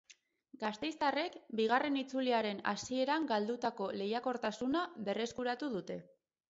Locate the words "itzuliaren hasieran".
2.03-3.29